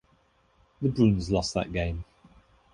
The 0.81 0.89
Bruins 0.89 1.29
lost 1.29 1.53
that 1.53 1.71
game. 1.71 2.05